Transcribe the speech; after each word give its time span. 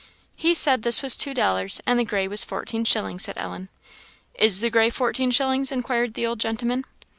"He 0.35 0.55
said 0.55 0.81
this 0.81 1.03
was 1.03 1.15
two 1.15 1.35
dollars, 1.35 1.79
and 1.85 1.99
the 1.99 2.03
gray 2.05 2.27
was 2.27 2.43
fourteen 2.43 2.85
shillings," 2.85 3.21
said 3.21 3.37
Ellen. 3.37 3.69
"Is 4.33 4.59
the 4.59 4.71
gray 4.71 4.89
fourteen 4.89 5.29
shillings," 5.29 5.71
inquired 5.71 6.15
the 6.15 6.25
old 6.25 6.39
gentleman. 6.39 6.85